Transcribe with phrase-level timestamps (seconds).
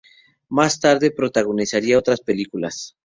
[0.49, 2.95] Más tarde, protagonizaría otras películas.